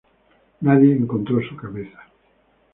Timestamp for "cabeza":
1.55-1.99